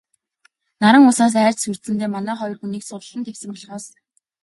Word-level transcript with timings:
Наран 0.81 1.03
улсаас 1.09 1.35
айж 1.43 1.57
сүрдсэндээ 1.61 2.09
манай 2.11 2.35
хоёр 2.37 2.57
хүнийг 2.59 2.83
суллан 2.85 3.21
тавьсан 3.25 3.49
болохоос... 3.53 3.85